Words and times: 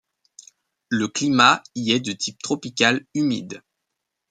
Le 0.89 1.07
climat 1.09 1.61
y 1.75 1.91
est 1.91 1.99
de 1.99 2.11
type 2.11 2.41
tropical 2.41 3.05
humide. 3.13 3.61